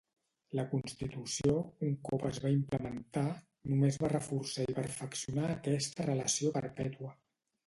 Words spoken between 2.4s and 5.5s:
va implementar, només va reforçar i perfeccionar